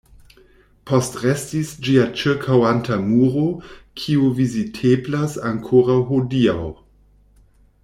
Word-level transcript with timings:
Postrestis 0.91 1.73
ĝia 1.87 2.05
ĉirkaŭanta 2.21 2.97
muro, 3.11 3.45
kiu 4.01 4.33
viziteblas 4.41 5.37
ankoraŭ 5.53 6.01
hodiaŭ. 6.11 6.59